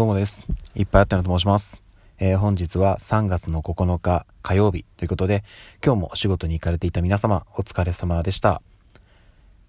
[0.00, 0.46] どうもです。
[0.74, 1.82] いっぱいあったのと申します。
[2.18, 5.44] えー、本日は3月の9日火曜日ということで、
[5.84, 8.62] 今日もお仕事に行かれていた皆様、お疲れ様でした。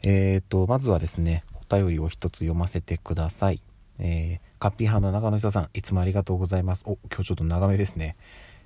[0.04, 3.62] えーと、まずはですね、お便りを一つ読ませてください。
[4.00, 6.86] えー、カッピーハンの中野人さん、いつもありがとうございます。
[6.88, 8.16] お、今日ちょっと長めですね。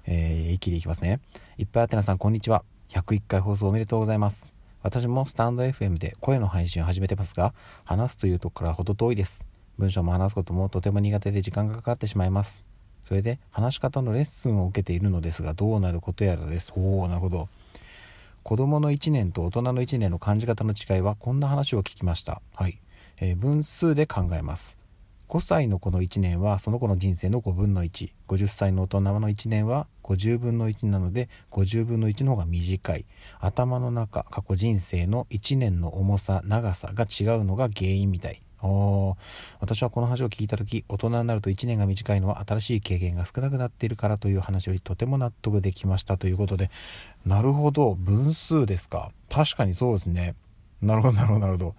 [0.05, 1.19] えー、一気にいきますね。
[1.57, 2.63] いっぱいあってなさん、こんにちは。
[2.89, 4.53] 101回放送おめでとうございます。
[4.83, 7.55] 私もスタンド FM で声の配信を始めてますが、
[7.85, 9.47] 話すというとこからほど遠いです。
[9.77, 12.63] 文章も話すこともとても苦手で時間がかかってしまいます。
[13.07, 16.73] それで話し方のレッスンを受けているのですがどうなることやらです。
[16.75, 17.49] おおなるほど。
[18.43, 22.41] 子供の1年と大人の1年の感じ方の違いはこんな話を聞きました。
[22.53, 22.79] はい。
[23.19, 24.77] えー、分数で考えます。
[25.27, 28.13] 5歳の子の1年はその子の人生の5分の1。
[28.27, 33.05] 50歳の大人の1年は50分の1なので50分の1の方が短い。
[33.39, 38.41] 頭の中、過去人生の1年の重さ、長さが違うのが原因みたい。
[39.59, 46.71] 私はこの話を聞いた時大人になると1年が短いのは新しい経験が少なくなっているからという話よりとても納得できましたということで
[47.25, 49.11] なるほど分数ですか。
[49.29, 50.35] 確かにそうですね。
[50.81, 51.75] なるほどなるほどなるほど。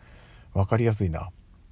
[0.54, 1.28] 分かりやすいな。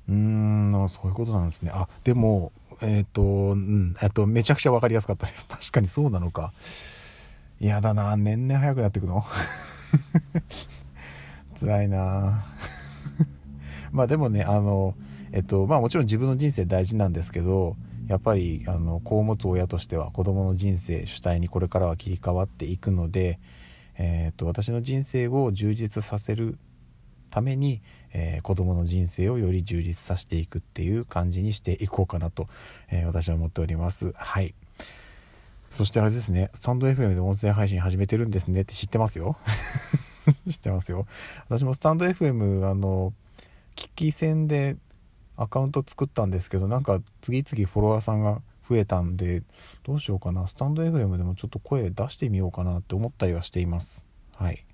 [0.09, 1.71] うーんそういうことなんですね。
[1.75, 5.47] あでもえっ、ー、とうんえっとめちゃくちゃ分かりやすかったです。
[5.49, 6.53] 確かにそうなのか。
[7.61, 8.17] 嫌だな。
[8.17, 9.25] 年々早くなっていくの。
[11.59, 12.45] 辛いな。
[13.95, 14.95] まあでもねあの
[15.33, 17.77] えっとまあもちろん自分の人生大事なんですけど
[18.09, 23.39] やっぱりあの子を持つ親としては子供の人生主体にこれからは切り替わっていくので、
[23.97, 26.59] えー、っと私の人生を充実させる
[27.31, 32.49] ために、えー、子供の人生をより充実させていくっていう感じにしていこうかなと、
[32.91, 34.13] えー、私は思っております。
[34.17, 34.55] はい。
[35.71, 39.37] そしてあれですねスタンド FM で音声配信始めてるんですねって知ってますよ？
[40.49, 41.07] 知ってますよ。
[41.49, 43.13] 私もスタンド FM あの
[43.77, 44.77] 聞き戦で
[45.37, 49.43] アカウント作ったんですけどなんか次々フォロワーさんが増えたんで
[49.83, 50.47] どうしようかな。
[50.47, 54.07] スタンド FM でもちょっと声出してみようかなって思ったりはしています。
[54.37, 54.65] はい。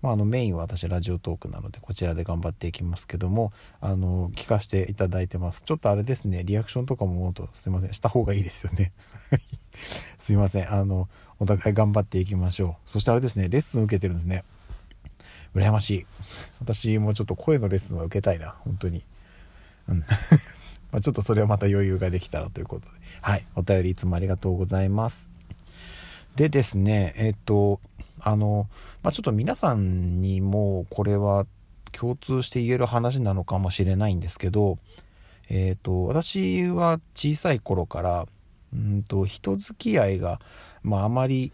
[0.00, 5.62] まあ、あのメインは私ラジオトークなのでこちらで頑張っていきますけどもあの聞かせていただいてます。
[5.62, 6.42] ちょっとあれですね。
[6.44, 7.92] リアクションとかももっとすいません。
[7.92, 8.92] した方がいいですよね。
[10.18, 10.72] すいません。
[10.72, 12.88] あのお互い頑張っていきましょう。
[12.88, 13.48] そしてあれですね。
[13.48, 14.44] レッスン受けてるんですね。
[15.54, 16.06] 羨ましい。
[16.60, 19.04] 私もちょっと声のレッスンは受けたいな、本当に。
[19.88, 19.98] うん。
[20.92, 22.92] まあちょっとそれはまた余裕ができたらということで。
[23.20, 23.44] はい。
[23.54, 25.32] お便りいつもありがとうございます。
[26.36, 27.80] でですね、えっ、と、
[28.20, 28.68] あの、
[29.02, 31.46] まあ、ちょっと皆さんにもこれは
[31.92, 34.78] 共通して言える話なのかもしれないんですけど、
[35.48, 38.26] えっ、と、私は小さい頃から、
[38.72, 40.40] うんと、人付き合いが、
[40.82, 41.52] まあ、あまり、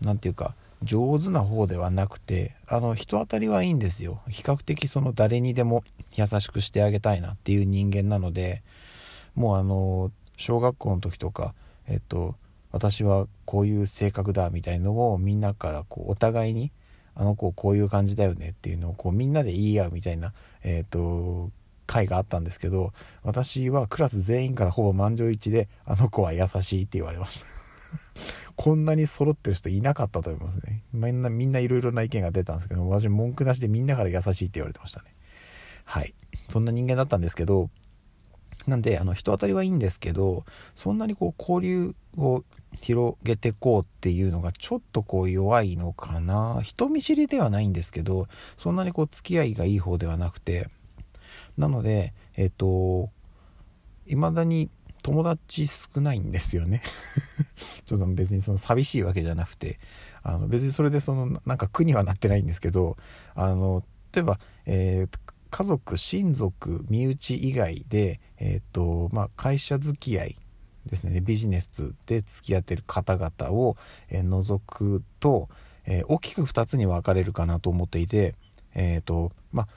[0.00, 4.20] なんていうか、上手な方ではなくてあの人当たりはいいんですよ。
[4.28, 5.82] 比較的その誰にでも
[6.16, 8.62] 優しくしてあげたいなっていう人間なので
[9.34, 11.54] もうあの小学校の時とか
[11.88, 12.36] えっと
[12.70, 16.72] 私はこういう性格だみたいのをみんなからこうお互いに
[17.14, 21.50] あの子こういう感じだよねっていうのをこうみんなで言い合うみたいなえっと
[21.86, 22.92] 会があったんですけど
[23.22, 27.73] 私はクラス全員からほぼ満場一致であの子は優しいって言われました。
[28.56, 30.82] こんなに揃ってる人いなかったと思いますね。
[30.92, 35.14] みんな、みんないろいろな意見が出たんですけど、私文句なしでみんなから優しいって言われてましたね。
[35.84, 36.14] はい。
[36.48, 37.70] そんな人間だったんですけど、
[38.66, 40.44] なんで、あの、人当たりはいいんですけど、
[40.74, 42.44] そんなにこう、交流を
[42.80, 46.60] 広げてこうっていうのがちょっとこう弱いのかな。
[46.62, 48.26] 人見知りではないんですけど、
[48.56, 50.68] そんなにこう、付き合いがいい方ではなくて、
[51.58, 53.10] なので、えっ、と、
[54.06, 54.70] 未だに
[55.04, 56.82] 友達少ないんですよね。
[57.84, 59.78] ちょっと別にその寂しいわけじゃなくて
[60.22, 62.96] あの別にそれでそのなんか苦にはなってないんですけど
[63.34, 65.18] あの例えば、えー、
[65.50, 70.38] 家族親族身内以外で、えーとまあ、会社付き合い
[70.86, 71.20] ですね。
[71.20, 73.76] ビジネスで付き合ってる方々を、
[74.08, 75.50] えー、除くと、
[75.84, 78.34] えー、大きく2つに分かれるかなと思っていて
[78.74, 79.68] えっ、ー、とまあ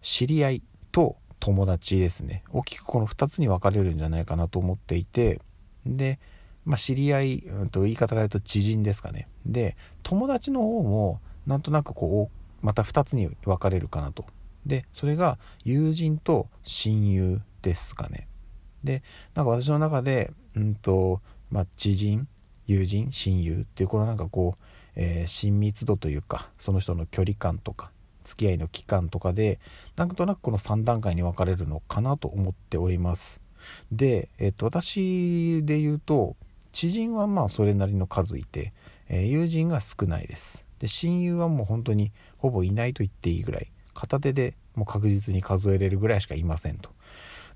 [0.00, 2.44] 知り合いと友達ですね。
[2.52, 5.40] 大きくこの2つに分かれるんじゃないかなと思っていて。
[5.84, 6.20] で、
[6.64, 9.26] まあ、知り合い、うん、と言い方が言うと知人ですかね。
[9.44, 14.24] で友達の方もなんとなくこうまた2つに分かれるかなと。
[14.66, 18.28] でそれが友人と親友ですかね。
[18.84, 19.02] で
[19.34, 22.28] なんか私の中でうんと、まあ、知人
[22.68, 24.64] 友人親友っていうこのなんかこう、
[24.94, 27.90] えー、親密度というかその人の距離感とか
[28.24, 29.60] 付き合いの期間とかで
[29.96, 33.40] なんとなくこの3段階に分かれるのかなと思っております。
[33.90, 36.36] で、えっと、私で言うと
[36.72, 38.72] 知人はまあそれなりの数いて、
[39.08, 40.64] え、友人が少ないです。
[40.78, 46.90] で親友はもう本当にほぼいないと言っていいぐらい片手でもう確実に数えれるぐらいしかいませんと。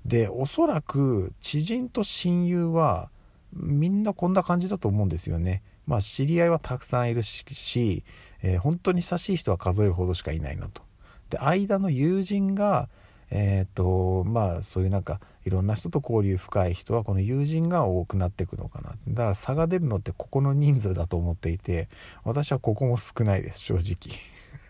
[0.05, 3.09] でおそらく知人と親友は
[3.53, 5.63] みんなこんな感じだと思うんですよね。
[5.87, 8.03] まあ知り合いはたくさんいるし、
[8.43, 10.83] えー、本当に親しい人は数えるほどしかいないなと。
[11.29, 12.89] で間の友人が
[13.29, 18.91] えっ、とまあそういうなんかいろんな人と交流深い人はこの友人が多くなっていくのかな。
[19.07, 21.89] だから差が出るのってここの人数だと思っていて
[22.23, 24.17] 私はここも少ないです正直。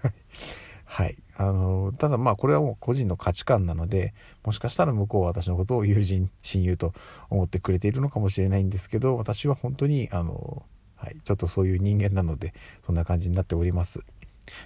[0.86, 1.18] はい。
[1.36, 6.94] あのただまあこれはもう個人の価値観なのでもしかしたら向こうは私のことを友人親友と
[7.30, 10.64] 思ってくれているのかもしれないんですけど私は本当にあの、
[10.98, 12.54] はい、ちょっとそういう人間なので
[12.86, 14.02] そんな感じになっております。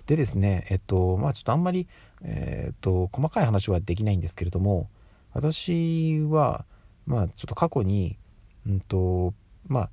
[0.06, 1.88] でですねえっとまあちょっとあんまり、
[2.24, 4.90] えー、っと細かい話はできないんですけれども
[5.34, 6.66] 私は
[7.06, 8.18] まあちょっと過去に
[8.68, 9.34] うんと
[9.68, 9.90] まあ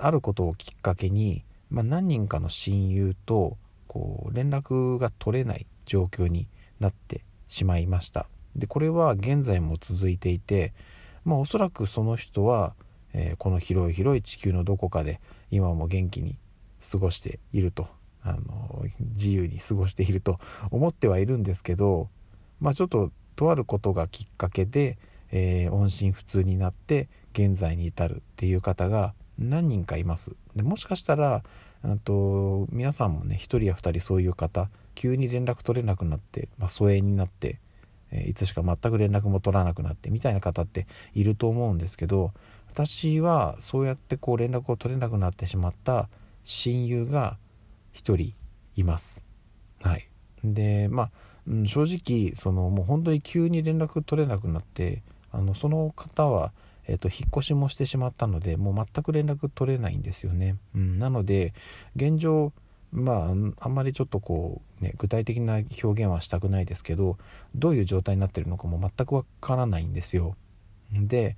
[0.00, 3.56] あることをきっかけに、まあ、何人かの親友と
[3.86, 6.48] こう連絡が取れない状況に
[6.80, 8.26] なってしまいました。
[8.56, 10.72] でこれは現在も続いていて
[11.24, 12.74] まあおそらくその人は、
[13.12, 15.20] えー、この広い広い地球のどこかで
[15.50, 16.36] 今も元気に
[16.90, 17.88] 過ごしていると
[18.22, 20.38] あの自由に過ごしていると
[20.70, 22.08] 思ってはいるんですけど、
[22.60, 24.98] まあ、ちょっととあることがきっかけで、
[25.32, 30.32] えー、音信不通になって現在に至るっていう方が何人かいます。
[30.54, 31.42] でもしかしたら
[32.04, 37.58] と皆さんもね1人や2人そういう方急に連絡取れなくなって、まあ、疎遠になって、
[38.10, 42.32] えー、いつしか全く連絡も取らなくなってみたいな方っていると思うんですけど
[42.72, 46.08] 私はそうやってこう連絡を取れなくなってしまった
[46.44, 47.36] 親友が
[47.94, 48.34] 1人
[48.76, 49.24] います。
[49.82, 50.08] はい、
[50.44, 51.10] でまあ、
[51.48, 55.02] うん、正直そのもう本当に急に連絡取れなくなって
[55.32, 56.52] あのその方は、
[56.86, 60.56] えーと、引っ越しもしてしまったのでもう全く連絡取れないんですよね。
[60.74, 61.52] うん、なので
[61.96, 62.52] 現状
[62.92, 67.18] まああんまりちょっとこうね具体的な表現はしたくないですけど
[67.54, 70.36] どういう状態になってるのかも全くわからないんですよ。
[70.92, 71.36] で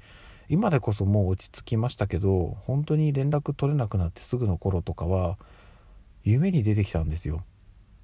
[0.49, 5.39] 今でこそもう落ち着きましたけど本当に連絡取れなくなってすぐの頃とかは
[6.25, 7.45] 夢に出てきたんですよ。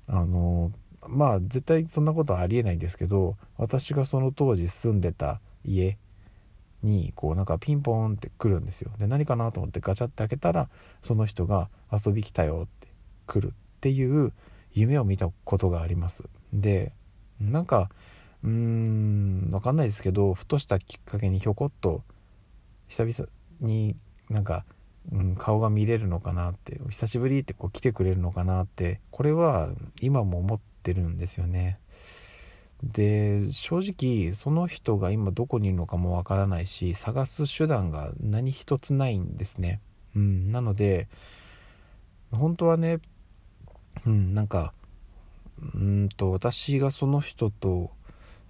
[0.07, 0.73] あの
[1.07, 5.99] まあ絶対そんなことはありえないんですけど私がその当時住んでた家
[6.83, 8.91] にこうなんかピンポーンって来るんですよ。
[8.99, 10.69] で何かなと思ってガチャって開けたら
[11.03, 12.89] その人が遊び来たよって
[13.27, 14.33] 来るっていう
[14.73, 16.25] 夢を見たことがあります。
[16.53, 16.93] で
[17.41, 17.91] なんか
[18.43, 22.03] うーん分かんないですけどふとしたきっかけにひょこっと
[22.89, 23.31] 久々
[23.61, 23.97] に
[24.29, 24.65] なんか
[25.13, 29.71] うん、顔が見れるのかなって久しぶりってこう来てくれるのかなってこれは
[30.01, 31.79] 今も思ってるんですよね。
[32.83, 39.81] で正直その人が今どこにいるのかもわからないし探す手段が何一つないんですね。
[40.15, 41.09] うん、なので
[42.31, 42.99] 本当はね、
[44.07, 44.75] うん、なんか
[45.75, 47.91] うんと私がその人と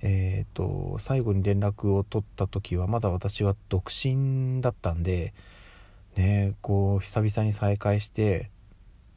[0.03, 5.35] えーと最後に連絡を取った時はまだ私は独身だったんで
[6.17, 8.51] ねこう久々に再会して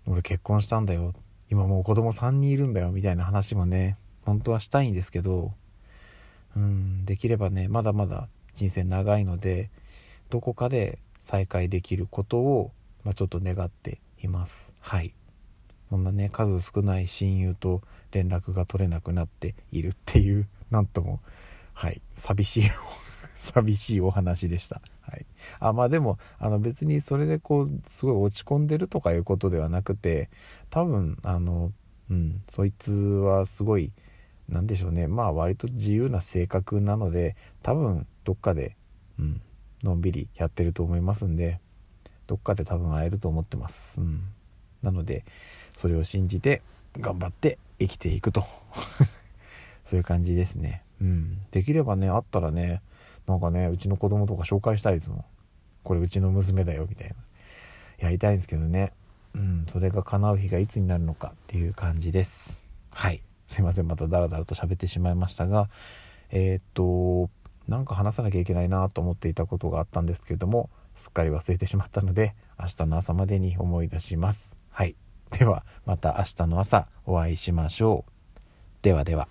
[0.07, 1.13] 俺結婚したんだよ
[1.49, 5.53] 今もう子供3人いるんだよみたいな話もね本当はしたいんですけど
[6.55, 9.69] うんできればねまだまだ人生長いので
[10.29, 12.71] どこかで再会できることを、
[13.03, 14.73] まあ、ちょっと願っています。
[14.79, 15.13] はい。
[15.91, 17.81] そんなね数少ない親友と
[18.13, 21.19] 連絡が取れなくなっているっていうなんとも
[21.73, 22.63] はい寂しい
[23.37, 24.81] 寂しいお話でした。
[25.01, 25.25] はい、
[25.59, 30.29] あまあでもあの別にそれでこうすごい落ち込んでるとかいうことではなくて
[30.69, 31.73] 多分あの、
[32.09, 33.91] うん、そいつはすごい
[34.47, 35.07] 何でしょうね。
[35.07, 38.77] まあ割と自由な性格なので多分どっかで、
[39.19, 39.41] うん、
[39.83, 41.59] のんびりやってると思いますんで
[42.27, 43.99] どっかで多分会えると思ってます。
[43.99, 44.23] うん、
[44.81, 45.23] なので
[45.75, 46.61] それを信じて
[46.99, 48.45] 頑張って生きていくと。
[49.85, 50.83] そういう感じですね。
[51.01, 52.81] うん、できればねあったらね
[53.27, 55.25] なんかねうちの子供とか紹介したいですもん。
[55.83, 57.15] これうちの娘だよみたいな。
[57.99, 58.93] やりたいんですけどね。
[59.33, 59.65] うん。
[59.67, 62.65] それが叶う日がいつになるのかっていう感じです。
[62.91, 63.21] はい。
[63.47, 63.87] すいません。
[63.87, 65.69] またダラダラと喋ってしまいましたが
[66.31, 67.29] えー、っと
[67.67, 74.60] なんか話さなきゃいけないなと思っていたことがあったんですけれどもすっかり忘れてしまったので明日の朝までに思い出します。
[74.71, 74.95] はい。
[75.37, 78.39] ではまた明日の朝お会いしましょう。
[78.81, 79.27] ではでは。